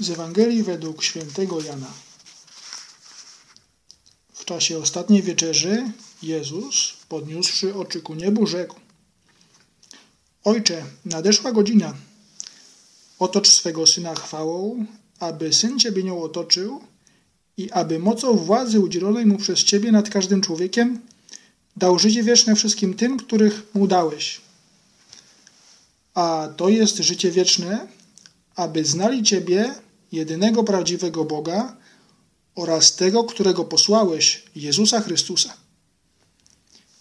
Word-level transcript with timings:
Z 0.00 0.10
Ewangelii 0.10 0.62
według 0.62 1.02
świętego 1.02 1.60
Jana. 1.60 1.92
W 4.32 4.44
czasie 4.44 4.78
ostatniej 4.78 5.22
wieczerzy 5.22 5.92
Jezus, 6.22 6.92
podniósłszy 7.08 7.74
oczy 7.74 8.00
ku 8.00 8.14
niebu, 8.14 8.46
rzekł: 8.46 8.80
Ojcze, 10.44 10.84
nadeszła 11.04 11.52
godzina. 11.52 11.94
Otocz 13.18 13.48
swego 13.48 13.86
syna 13.86 14.14
chwałą, 14.14 14.86
aby 15.18 15.52
syn 15.52 15.78
ciebie 15.78 16.02
nią 16.02 16.22
otoczył 16.22 16.80
i 17.56 17.70
aby 17.70 17.98
mocą 17.98 18.36
władzy 18.36 18.80
udzielonej 18.80 19.26
mu 19.26 19.38
przez 19.38 19.64
ciebie 19.64 19.92
nad 19.92 20.10
każdym 20.10 20.40
człowiekiem 20.40 21.00
dał 21.76 21.98
życie 21.98 22.22
wieczne 22.22 22.54
wszystkim 22.54 22.94
tym, 22.94 23.16
których 23.16 23.62
mu 23.74 23.86
dałeś. 23.86 24.40
A 26.14 26.48
to 26.56 26.68
jest 26.68 26.96
życie 26.96 27.30
wieczne, 27.30 27.88
aby 28.54 28.84
znali 28.84 29.22
Ciebie, 29.22 29.74
jedynego 30.12 30.64
prawdziwego 30.64 31.24
Boga 31.24 31.76
oraz 32.54 32.96
tego, 32.96 33.24
którego 33.24 33.64
posłałeś, 33.64 34.44
Jezusa 34.56 35.00
Chrystusa. 35.00 35.54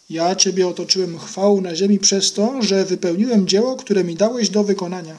Ja 0.10 0.36
Ciebie 0.36 0.68
otoczyłem 0.68 1.20
chwałą 1.20 1.62
na 1.62 1.76
ziemi 1.76 2.00
przez 2.00 2.34
to, 2.34 2.62
że 2.62 2.86
wypełniłem 2.86 3.48
dzieło, 3.48 3.76
które 3.76 4.04
mi 4.04 4.16
dałeś 4.16 4.50
do 4.50 4.64
wykonania. 4.64 5.18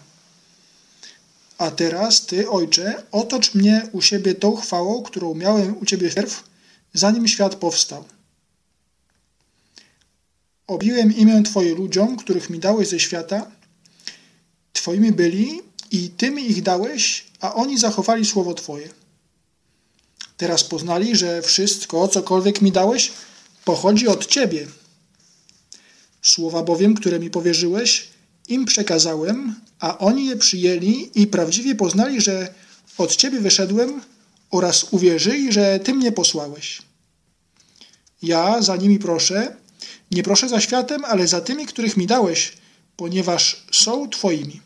A 1.59 1.71
teraz 1.71 2.27
Ty, 2.27 2.51
Ojcze, 2.51 3.03
otocz 3.13 3.55
mnie 3.55 3.89
u 3.93 4.03
siebie 4.03 4.35
tą 4.35 4.57
chwałą, 4.57 5.03
którą 5.03 5.35
miałem 5.35 5.79
u 5.79 5.85
Ciebie 5.85 6.11
wpierw, 6.11 6.45
zanim 6.93 7.29
świat 7.29 7.55
powstał. 7.55 8.05
Obiłem 10.67 11.17
imię 11.17 11.43
Twoje 11.43 11.75
ludziom, 11.75 12.17
których 12.17 12.51
mi 12.51 12.59
dałeś 12.59 12.89
ze 12.89 13.01
świata. 13.01 13.51
Twoimi 14.73 15.13
byli 15.13 15.68
i 15.91 16.11
Ty 16.11 16.31
mi 16.31 16.51
ich 16.51 16.63
dałeś, 16.63 17.25
a 17.41 17.55
oni 17.55 17.79
zachowali 17.79 18.27
słowo 18.27 18.55
Twoje. 18.55 18.89
Teraz 20.37 20.65
poznali, 20.65 21.17
że 21.17 21.43
wszystko, 21.43 22.09
cokolwiek 22.09 22.63
mi 22.63 22.73
dałeś, 22.73 23.13
pochodzi 23.65 24.09
od 24.09 24.27
Ciebie. 24.27 24.67
Słowa 26.23 26.63
bowiem, 26.63 26.95
które 26.95 27.19
mi 27.19 27.31
powierzyłeś, 27.31 28.09
im 28.49 28.65
przekazałem, 28.65 29.55
a 29.81 29.99
oni 29.99 30.27
je 30.27 30.37
przyjęli 30.37 31.11
i 31.15 31.27
prawdziwie 31.27 31.75
poznali, 31.75 32.21
że 32.21 32.55
od 32.99 33.17
Ciebie 33.17 33.41
wyszedłem 33.41 34.01
oraz 34.51 34.87
uwierzyli, 34.91 35.53
że 35.53 35.81
Ty 35.81 35.95
mnie 35.95 36.13
posłałeś. 36.13 36.83
Ja 38.23 38.63
za 38.63 38.77
nimi 38.77 38.99
proszę, 38.99 39.57
nie 40.11 40.23
proszę 40.23 40.49
za 40.49 40.61
światem, 40.61 41.05
ale 41.05 41.27
za 41.27 41.41
tymi, 41.41 41.67
których 41.67 41.97
mi 41.97 42.07
dałeś, 42.07 42.53
ponieważ 42.97 43.65
są 43.73 44.09
Twoimi. 44.09 44.61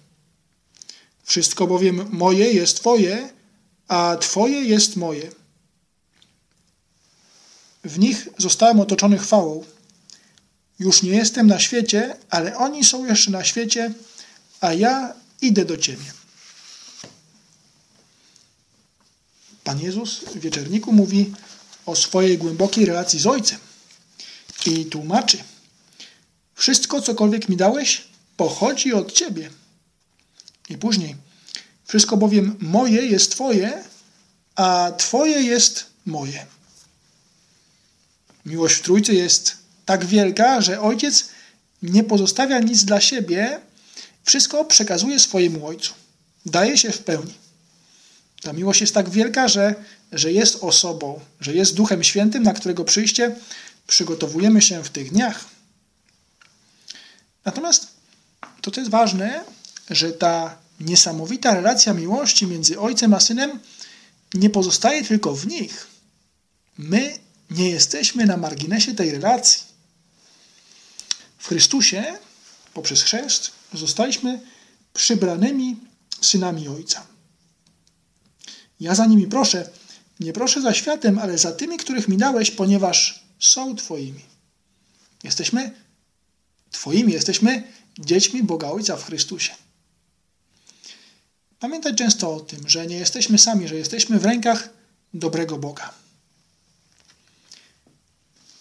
Wszystko 1.32 1.66
bowiem 1.66 2.08
moje 2.10 2.52
jest 2.52 2.76
Twoje, 2.76 3.28
a 3.88 4.16
Twoje 4.20 4.60
jest 4.60 4.96
moje. 4.96 5.30
W 7.84 7.98
nich 7.98 8.28
zostałem 8.38 8.80
otoczony 8.80 9.18
chwałą. 9.18 9.64
Już 10.78 11.02
nie 11.02 11.10
jestem 11.10 11.46
na 11.46 11.58
świecie, 11.58 12.16
ale 12.30 12.56
oni 12.56 12.84
są 12.84 13.06
jeszcze 13.06 13.30
na 13.30 13.44
świecie, 13.44 13.92
a 14.60 14.72
ja 14.72 15.14
idę 15.42 15.64
do 15.64 15.76
Ciebie. 15.76 16.12
Pan 19.64 19.80
Jezus 19.80 20.18
w 20.18 20.38
wieczerniku 20.38 20.92
mówi 20.92 21.32
o 21.86 21.96
swojej 21.96 22.38
głębokiej 22.38 22.86
relacji 22.86 23.20
z 23.20 23.26
Ojcem 23.26 23.58
i 24.66 24.86
tłumaczy: 24.86 25.38
Wszystko, 26.54 27.02
cokolwiek 27.02 27.48
mi 27.48 27.56
dałeś, 27.56 28.04
pochodzi 28.36 28.92
od 28.92 29.12
Ciebie. 29.12 29.61
I 30.72 30.78
później: 30.78 31.16
Wszystko 31.84 32.16
bowiem 32.16 32.56
moje 32.60 33.06
jest 33.06 33.30
Twoje, 33.30 33.84
a 34.54 34.92
Twoje 34.98 35.42
jest 35.42 35.86
moje. 36.06 36.46
Miłość 38.46 38.74
w 38.74 38.82
Trójcy 38.82 39.14
jest 39.14 39.56
tak 39.86 40.04
wielka, 40.04 40.60
że 40.60 40.80
Ojciec 40.80 41.28
nie 41.82 42.04
pozostawia 42.04 42.58
nic 42.58 42.84
dla 42.84 43.00
siebie, 43.00 43.60
wszystko 44.24 44.64
przekazuje 44.64 45.18
swojemu 45.18 45.66
Ojcu. 45.66 45.94
Daje 46.46 46.78
się 46.78 46.92
w 46.92 46.98
pełni. 46.98 47.34
Ta 48.42 48.52
miłość 48.52 48.80
jest 48.80 48.94
tak 48.94 49.10
wielka, 49.10 49.48
że, 49.48 49.74
że 50.12 50.32
jest 50.32 50.58
osobą, 50.60 51.20
że 51.40 51.54
jest 51.54 51.74
Duchem 51.74 52.04
Świętym, 52.04 52.42
na 52.42 52.52
którego 52.52 52.84
przyjście 52.84 53.36
przygotowujemy 53.86 54.62
się 54.62 54.84
w 54.84 54.90
tych 54.90 55.10
dniach. 55.10 55.44
Natomiast 57.44 57.86
to, 58.60 58.70
co 58.70 58.80
jest 58.80 58.90
ważne, 58.90 59.44
że 59.90 60.12
ta 60.12 60.61
niesamowita 60.82 61.54
relacja 61.54 61.94
miłości 61.94 62.46
między 62.46 62.80
Ojcem 62.80 63.14
a 63.14 63.20
Synem 63.20 63.60
nie 64.34 64.50
pozostaje 64.50 65.04
tylko 65.04 65.34
w 65.34 65.46
nich. 65.46 65.86
My 66.78 67.18
nie 67.50 67.70
jesteśmy 67.70 68.26
na 68.26 68.36
marginesie 68.36 68.94
tej 68.94 69.10
relacji. 69.10 69.62
W 71.38 71.48
Chrystusie, 71.48 72.18
poprzez 72.74 73.02
chrzest, 73.02 73.50
zostaliśmy 73.74 74.40
przybranymi 74.94 75.76
synami 76.20 76.68
Ojca. 76.68 77.06
Ja 78.80 78.94
za 78.94 79.06
nimi 79.06 79.26
proszę, 79.26 79.70
nie 80.20 80.32
proszę 80.32 80.62
za 80.62 80.74
światem, 80.74 81.18
ale 81.18 81.38
za 81.38 81.52
tymi, 81.52 81.76
których 81.76 82.08
mi 82.08 82.16
dałeś, 82.16 82.50
ponieważ 82.50 83.24
są 83.40 83.76
Twoimi. 83.76 84.24
Jesteśmy 85.22 85.70
Twoimi, 86.70 87.12
jesteśmy 87.12 87.72
dziećmi 87.98 88.42
Boga 88.42 88.68
Ojca 88.68 88.96
w 88.96 89.04
Chrystusie. 89.04 89.54
Pamiętaj 91.62 91.94
często 91.94 92.34
o 92.34 92.40
tym, 92.40 92.68
że 92.68 92.86
nie 92.86 92.96
jesteśmy 92.96 93.38
sami, 93.38 93.68
że 93.68 93.74
jesteśmy 93.74 94.18
w 94.18 94.24
rękach 94.24 94.68
dobrego 95.14 95.58
Boga. 95.58 95.94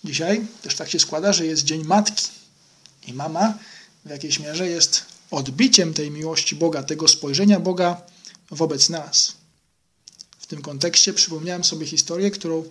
Dzisiaj 0.04 0.46
też 0.62 0.76
tak 0.76 0.90
się 0.90 1.00
składa, 1.00 1.34
że 1.34 1.46
jest 1.46 1.64
Dzień 1.64 1.84
Matki 1.84 2.28
i 3.08 3.14
mama 3.14 3.58
w 4.06 4.10
jakiejś 4.10 4.40
mierze 4.40 4.68
jest 4.68 5.06
odbiciem 5.32 5.94
tej 5.94 6.12
miłości 6.12 6.56
Boga, 6.56 6.84
tego 6.84 7.08
spojrzenia 7.08 7.60
Boga 7.60 8.02
wobec 8.52 8.90
nas. 8.90 9.34
W 10.40 10.48
tym 10.48 10.62
kontekście 10.62 11.14
przypomniałem 11.14 11.64
sobie 11.64 11.86
historię, 11.86 12.32
którą 12.32 12.64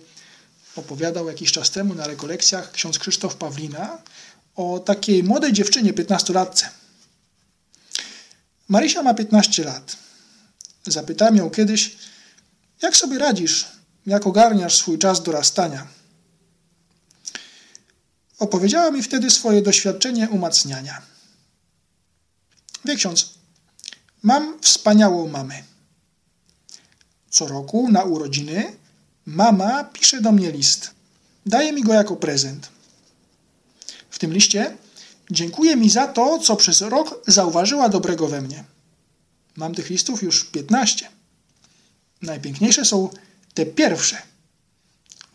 opowiadał 0.75 1.27
jakiś 1.27 1.51
czas 1.51 1.71
temu 1.71 1.95
na 1.95 2.07
rekolekcjach 2.07 2.71
ksiądz 2.71 2.99
Krzysztof 2.99 3.35
Pawlina 3.35 3.97
o 4.55 4.79
takiej 4.79 5.23
młodej 5.23 5.53
dziewczynie, 5.53 5.93
15-latce. 5.93 6.65
Marysia 8.67 9.03
ma 9.03 9.13
15 9.13 9.63
lat. 9.63 10.00
Zapytałem 10.87 11.35
ją 11.35 11.49
kiedyś, 11.49 11.97
jak 12.81 12.97
sobie 12.97 13.19
radzisz, 13.19 13.67
jak 14.05 14.27
ogarniasz 14.27 14.77
swój 14.77 14.97
czas 14.97 15.23
dorastania. 15.23 15.87
Opowiedziała 18.39 18.91
mi 18.91 19.03
wtedy 19.03 19.29
swoje 19.29 19.61
doświadczenie 19.61 20.29
umacniania. 20.29 21.01
Wie 22.85 22.95
ksiądz, 22.95 23.33
mam 24.23 24.59
wspaniałą 24.61 25.27
mamę. 25.27 25.63
Co 27.29 27.47
roku 27.47 27.91
na 27.91 28.03
urodziny 28.03 28.75
mama 29.25 29.83
pisze 29.83 30.21
do 30.21 30.31
mnie 30.31 30.51
list. 30.51 30.91
Daje 31.45 31.73
mi 31.73 31.83
go 31.83 31.93
jako 31.93 32.15
prezent. 32.15 32.69
W 34.09 34.19
tym 34.19 34.33
liście 34.33 34.77
dziękuję 35.31 35.75
mi 35.75 35.89
za 35.89 36.07
to, 36.07 36.39
co 36.39 36.55
przez 36.55 36.81
rok 36.81 37.23
zauważyła 37.27 37.89
dobrego 37.89 38.27
we 38.27 38.41
mnie. 38.41 38.63
Mam 39.61 39.75
tych 39.75 39.89
listów 39.89 40.23
już 40.23 40.43
15. 40.43 41.09
Najpiękniejsze 42.21 42.85
są 42.85 43.09
te 43.53 43.65
pierwsze. 43.65 44.21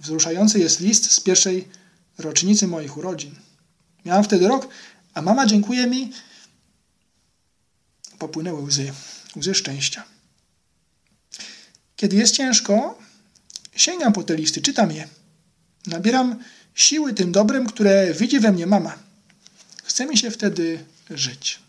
Wzruszający 0.01 0.59
jest 0.59 0.81
list 0.81 1.13
z 1.13 1.21
pierwszej 1.21 1.69
rocznicy 2.19 2.67
moich 2.67 2.97
urodzin. 2.97 3.35
Miałam 4.05 4.25
wtedy 4.25 4.49
rok, 4.49 4.69
a 5.15 5.23
mama 5.23 5.47
dziękuję 5.47 5.87
mi. 5.87 6.13
Popłynęły 8.19 8.63
łzy, 8.63 8.93
łzy 9.37 9.55
szczęścia. 9.55 10.05
Kiedy 11.97 12.17
jest 12.17 12.35
ciężko, 12.35 12.99
sięgam 13.77 14.13
po 14.13 14.23
te 14.23 14.37
listy, 14.37 14.63
czytam 14.63 14.93
je. 14.93 15.09
Nabieram 15.87 16.43
siły 16.75 17.15
tym 17.15 17.33
dobrem, 17.33 17.67
które 17.67 18.15
widzi 18.15 18.41
we 18.41 18.53
mnie 18.53 18.67
mama. 18.67 18.99
Chce 19.85 20.07
mi 20.07 20.19
się 20.19 20.31
wtedy 20.31 20.85
żyć. 21.11 21.66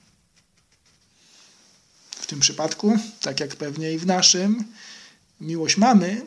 W 2.28 2.30
tym 2.30 2.40
przypadku, 2.40 3.00
tak 3.22 3.40
jak 3.40 3.56
pewnie 3.56 3.94
i 3.94 3.98
w 3.98 4.06
naszym, 4.06 4.64
miłość 5.42 5.78
mamy 5.78 6.22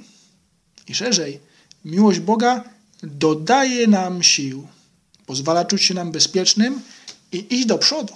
i 0.89 0.95
szerzej, 0.95 1.41
miłość 1.85 2.19
Boga 2.21 2.65
dodaje 3.03 3.87
nam 3.87 4.23
sił, 4.23 4.69
pozwala 5.27 5.65
czuć 5.65 5.83
się 5.83 5.95
nam 5.95 6.13
bezpiecznym 6.13 6.83
i 7.33 7.55
iść 7.55 7.67
do 7.67 7.79
przodu. 7.79 8.15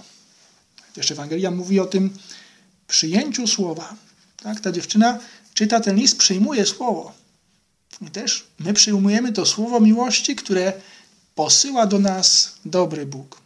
Też 0.94 1.10
Ewangelia 1.10 1.50
mówi 1.50 1.80
o 1.80 1.86
tym 1.86 2.18
przyjęciu 2.88 3.46
słowa. 3.46 3.96
Tak? 4.36 4.60
Ta 4.60 4.72
dziewczyna 4.72 5.18
czyta 5.54 5.80
ten 5.80 5.96
list, 5.96 6.18
przyjmuje 6.18 6.66
słowo. 6.66 7.12
I 8.00 8.10
też 8.10 8.46
my 8.58 8.72
przyjmujemy 8.72 9.32
to 9.32 9.46
słowo 9.46 9.80
miłości, 9.80 10.36
które 10.36 10.72
posyła 11.34 11.86
do 11.86 11.98
nas 11.98 12.54
dobry 12.64 13.06
Bóg. 13.06 13.40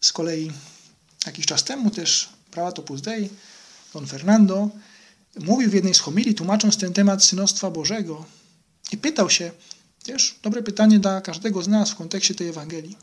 Z 0.00 0.12
kolei 0.12 0.52
jakiś 1.28 1.46
czas 1.46 1.64
temu 1.64 1.90
też 1.90 2.28
Prawa 2.50 2.68
Opus 2.68 3.00
Dei 3.00 3.28
Don 3.92 4.06
Fernando, 4.06 4.68
mówił 5.38 5.70
w 5.70 5.74
jednej 5.74 5.94
z 5.94 6.00
homilii, 6.00 6.34
tłumacząc 6.34 6.76
ten 6.76 6.92
temat 6.92 7.24
synostwa 7.24 7.70
Bożego 7.70 8.24
i 8.92 8.96
pytał 8.96 9.30
się, 9.30 9.50
też 10.04 10.38
dobre 10.42 10.62
pytanie 10.62 10.98
dla 10.98 11.20
każdego 11.20 11.62
z 11.62 11.68
nas 11.68 11.90
w 11.90 11.96
kontekście 11.96 12.34
tej 12.34 12.48
Ewangelii. 12.48 12.96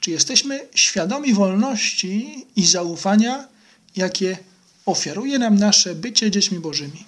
Czy 0.00 0.10
jesteśmy 0.10 0.68
świadomi 0.74 1.34
wolności 1.34 2.46
i 2.56 2.66
zaufania, 2.66 3.48
jakie 3.96 4.38
ofiaruje 4.86 5.38
nam 5.38 5.58
nasze 5.58 5.94
bycie 5.94 6.30
dziećmi 6.30 6.58
Bożymi? 6.58 7.04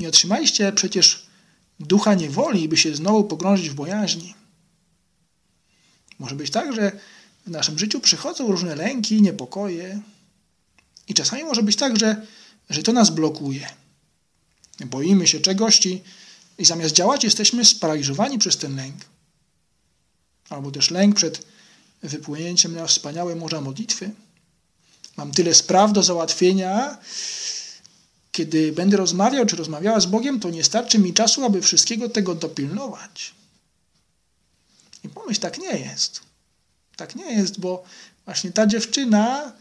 Nie 0.00 0.08
otrzymaliście 0.08 0.72
przecież 0.72 1.26
ducha 1.80 2.14
niewoli, 2.14 2.68
by 2.68 2.76
się 2.76 2.96
znowu 2.96 3.24
pogrążyć 3.24 3.70
w 3.70 3.74
bojaźni. 3.74 4.34
Może 6.18 6.34
być 6.34 6.50
tak, 6.50 6.74
że 6.74 6.92
w 7.46 7.50
naszym 7.50 7.78
życiu 7.78 8.00
przychodzą 8.00 8.50
różne 8.50 8.76
lęki, 8.76 9.22
niepokoje. 9.22 10.00
I 11.08 11.14
czasami 11.14 11.44
może 11.44 11.62
być 11.62 11.76
tak, 11.76 11.98
że, 11.98 12.26
że 12.70 12.82
to 12.82 12.92
nas 12.92 13.10
blokuje. 13.10 13.68
Boimy 14.86 15.26
się 15.26 15.40
czegoś 15.40 15.86
i, 15.86 16.02
i 16.58 16.64
zamiast 16.64 16.94
działać, 16.94 17.24
jesteśmy 17.24 17.64
sparaliżowani 17.64 18.38
przez 18.38 18.56
ten 18.56 18.76
lęk. 18.76 18.96
Albo 20.48 20.70
też 20.70 20.90
lęk 20.90 21.16
przed 21.16 21.46
wypłynięciem 22.02 22.74
na 22.74 22.86
wspaniałe 22.86 23.36
morza 23.36 23.60
modlitwy. 23.60 24.10
Mam 25.16 25.32
tyle 25.32 25.54
spraw 25.54 25.92
do 25.92 26.02
załatwienia, 26.02 26.98
kiedy 28.32 28.72
będę 28.72 28.96
rozmawiał 28.96 29.46
czy 29.46 29.56
rozmawiała 29.56 30.00
z 30.00 30.06
Bogiem, 30.06 30.40
to 30.40 30.50
nie 30.50 30.64
starczy 30.64 30.98
mi 30.98 31.14
czasu, 31.14 31.44
aby 31.44 31.62
wszystkiego 31.62 32.08
tego 32.08 32.34
dopilnować. 32.34 33.34
I 35.04 35.08
pomyśl, 35.08 35.40
tak 35.40 35.58
nie 35.58 35.78
jest. 35.78 36.25
Tak 36.96 37.16
nie 37.16 37.32
jest, 37.32 37.60
bo 37.60 37.84
właśnie 38.24 38.52
ta 38.52 38.66
dziewczyna 38.66 39.52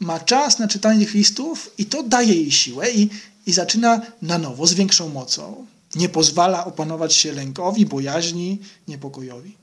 ma 0.00 0.20
czas 0.20 0.58
na 0.58 0.68
czytanie 0.68 1.06
listów 1.14 1.70
i 1.78 1.86
to 1.86 2.02
daje 2.02 2.34
jej 2.34 2.52
siłę 2.52 2.90
i, 2.90 3.08
i 3.46 3.52
zaczyna 3.52 4.00
na 4.22 4.38
nowo 4.38 4.66
z 4.66 4.74
większą 4.74 5.08
mocą. 5.08 5.66
Nie 5.94 6.08
pozwala 6.08 6.64
opanować 6.64 7.14
się 7.14 7.32
lękowi, 7.32 7.86
bojaźni, 7.86 8.58
niepokojowi. 8.88 9.56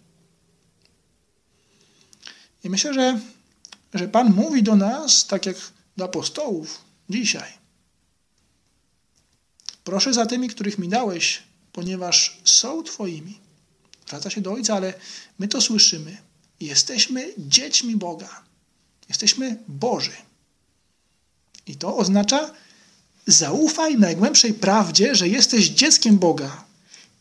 I 2.63 2.69
myślę, 2.69 2.93
że, 2.93 3.19
że 3.93 4.07
Pan 4.07 4.33
mówi 4.33 4.63
do 4.63 4.75
nas, 4.75 5.27
tak 5.27 5.45
jak 5.45 5.57
do 5.97 6.05
apostołów, 6.05 6.81
dzisiaj. 7.09 7.53
Proszę 9.83 10.13
za 10.13 10.25
tymi, 10.25 10.49
których 10.49 10.77
mi 10.77 10.89
dałeś, 10.89 11.43
ponieważ 11.73 12.41
są 12.43 12.83
Twoimi. 12.83 13.39
Wraca 14.07 14.29
się 14.29 14.41
do 14.41 14.51
Ojca, 14.51 14.75
ale 14.75 14.93
my 15.39 15.47
to 15.47 15.61
słyszymy. 15.61 16.26
Jesteśmy 16.59 17.33
dziećmi 17.37 17.95
Boga. 17.95 18.43
Jesteśmy 19.09 19.57
Boży. 19.67 20.11
I 21.67 21.75
to 21.75 21.97
oznacza 21.97 22.53
zaufaj 23.27 23.97
najgłębszej 23.97 24.53
prawdzie, 24.53 25.15
że 25.15 25.27
jesteś 25.27 25.69
dzieckiem 25.69 26.17
Boga 26.17 26.65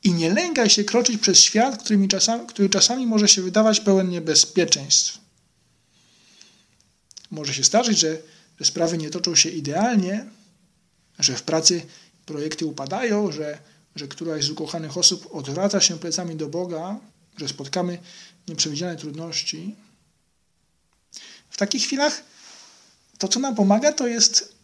i 0.05 0.13
nie 0.13 0.35
lękaj 0.35 0.71
się 0.71 0.85
kroczyć 0.85 1.21
przez 1.21 1.41
świat, 1.41 1.83
który 1.83 2.09
czasami, 2.09 2.47
który 2.47 2.69
czasami 2.69 3.07
może 3.07 3.29
się 3.29 3.43
wydawać 3.43 3.81
pełen 3.81 4.09
niebezpieczeństw. 4.09 5.19
Może 7.31 7.55
się 7.55 7.65
zdarzyć, 7.65 7.99
że, 7.99 8.19
że 8.61 8.65
sprawy 8.65 8.99
nie 8.99 9.11
toczą 9.11 9.35
się 9.35 9.49
idealnie, 9.51 10.27
że 11.19 11.37
w 11.37 11.43
pracy 11.43 11.83
projekty 12.27 12.67
upadają, 12.67 13.33
że, 13.33 13.59
że 13.97 14.09
któraś 14.09 14.45
z 14.45 14.51
ukochanych 14.51 14.97
osób 14.97 15.29
odwraca 15.33 15.81
się 15.81 15.99
plecami 15.99 16.37
do 16.37 16.49
Boga, 16.49 17.01
że 17.37 17.49
spotkamy 17.49 17.99
nieprzewidziane 18.49 18.97
trudności. 18.97 19.77
W 21.51 21.57
takich 21.57 21.83
chwilach 21.83 22.23
to, 23.19 23.29
co 23.29 23.41
nam 23.41 23.55
pomaga, 23.55 23.93
to 23.93 24.07
jest 24.07 24.55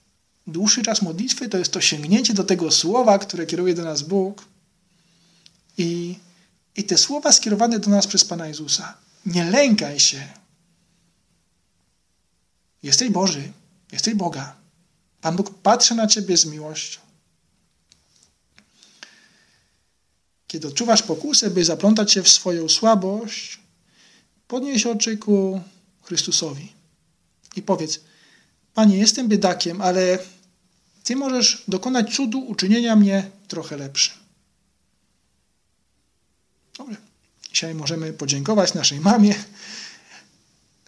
dłuższy 0.47 0.83
czas 0.83 1.03
modlitwy, 1.03 1.49
to 1.49 1.59
jest 1.59 1.73
to 1.73 1.81
sięgnięcie 1.81 2.35
do 2.35 2.45
tego 2.45 2.71
słowa, 2.71 3.19
które 3.19 3.47
kieruje 3.47 3.75
do 3.75 3.85
nas 3.85 4.03
Bóg 4.03 4.45
i, 5.79 6.19
i 6.77 6.85
te 6.85 6.99
słowa 6.99 7.33
skierowane 7.33 7.79
do 7.79 7.91
nas 7.91 8.07
przez 8.07 8.25
Pana 8.25 8.47
Jezusa. 8.47 8.97
Nie 9.27 9.45
lękaj 9.45 10.01
się. 10.01 10.29
Jesteś 12.83 13.11
Boży, 13.11 13.53
jesteś 13.93 14.15
Boga. 14.15 14.57
Pan 15.21 15.37
Bóg 15.37 15.59
patrzy 15.59 15.95
na 15.95 16.07
ciebie 16.07 16.37
z 16.37 16.47
miłością. 16.47 17.01
Kiedy 20.53 20.69
odczuwasz 20.69 21.03
pokusę, 21.03 21.51
by 21.51 21.65
zaplątać 21.65 22.13
się 22.13 22.23
w 22.23 22.29
swoją 22.29 22.69
słabość, 22.69 23.61
podnieś 24.49 24.87
oczy 24.87 25.17
ku 25.17 25.61
Chrystusowi 26.03 26.73
i 27.57 27.63
powiedz: 27.63 28.01
Panie, 28.75 28.99
jestem 28.99 29.29
biedakiem, 29.29 29.81
ale 29.81 30.19
Ty 31.05 31.17
możesz 31.17 31.65
dokonać 31.69 32.17
cudu 32.17 32.41
uczynienia 32.41 32.97
mnie 32.97 33.31
trochę 33.49 33.77
lepszym. 33.77 34.15
Dobrze. 36.79 36.97
Dzisiaj 37.53 37.75
możemy 37.75 38.13
podziękować 38.13 38.75
naszej 38.75 39.01
mamie, 39.01 39.35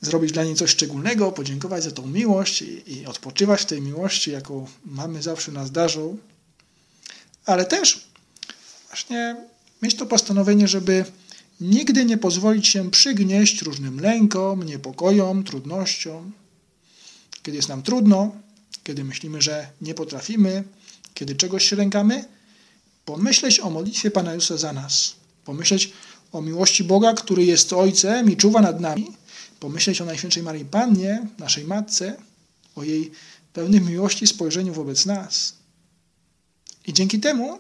zrobić 0.01 0.33
dla 0.33 0.45
niej 0.45 0.55
coś 0.55 0.71
szczególnego, 0.71 1.33
podziękować 1.33 1.85
za 1.85 1.91
tą 1.91 2.07
miłość 2.07 2.63
i, 2.63 2.93
i 2.93 3.07
odpoczywać 3.07 3.61
w 3.61 3.67
tej 3.67 3.83
miłości, 3.83 4.31
jaką 4.31 4.67
mamy 4.85 5.23
zawsze 5.23 5.53
nas 5.53 5.71
darzą. 5.71 6.19
Ale 7.47 7.65
też 7.65 8.09
właśnie 8.89 9.54
mieć 9.83 9.95
to 9.95 10.07
postanowienie, 10.07 10.69
żeby 10.69 11.05
nigdy 11.61 12.05
nie 12.05 12.19
pozwolić 12.19 12.69
się 12.69 12.91
przygnieść 12.91 13.63
różnym 13.63 14.01
lękom, 14.01 14.63
niepokojom, 14.63 15.45
trudnościom. 15.45 16.33
Kiedy 17.43 17.57
jest 17.57 17.69
nam 17.69 17.83
trudno, 17.83 18.33
kiedy 18.85 19.05
myślimy, 19.05 19.43
że 19.43 19.69
nie 19.81 19.95
potrafimy, 19.95 20.65
kiedy 21.15 21.37
czegoś 21.37 21.65
się 21.65 21.77
lękamy, 21.77 22.25
pomyśleć 23.05 23.61
o 23.61 23.71
modlitwie 23.71 24.11
Pana 24.11 24.35
Jezusa 24.35 24.57
za 24.57 24.73
nas. 24.73 25.15
Pomyśleć 25.45 25.93
o 26.33 26.43
miłości 26.43 26.85
Boga, 26.85 27.15
który 27.15 27.45
jest 27.45 27.73
Ojcem 27.73 28.33
i 28.33 28.37
czuwa 28.37 28.61
nad 28.61 28.81
nami. 28.81 29.07
Pomyśleć 29.61 30.01
o 30.01 30.05
Najświętszej 30.05 30.43
Marii 30.43 30.65
Pannie, 30.65 31.27
naszej 31.39 31.65
Matce, 31.65 32.17
o 32.77 32.83
jej 32.83 33.11
pełnym 33.53 33.87
miłości 33.87 34.27
spojrzeniu 34.27 34.75
wobec 34.75 35.07
nas. 35.07 35.55
I 36.87 36.93
dzięki 36.93 37.21
temu 37.21 37.59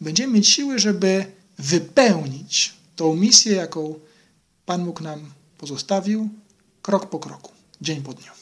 będziemy 0.00 0.32
mieć 0.32 0.48
siły, 0.48 0.78
żeby 0.78 1.26
wypełnić 1.62 2.74
tą 2.96 3.14
misję, 3.14 3.52
jaką 3.52 3.94
Pan 4.66 4.84
Bóg 4.84 5.00
nam 5.00 5.32
pozostawił, 5.58 6.28
krok 6.82 7.10
po 7.10 7.18
kroku, 7.18 7.52
dzień 7.80 8.02
po 8.02 8.12
dniu. 8.12 8.41